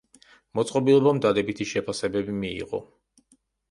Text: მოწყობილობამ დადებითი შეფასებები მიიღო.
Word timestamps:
მოწყობილობამ 0.59 1.21
დადებითი 1.27 1.71
შეფასებები 1.75 2.39
მიიღო. 2.43 2.85